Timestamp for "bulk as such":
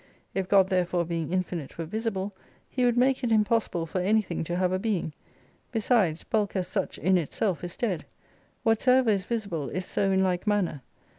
6.23-6.97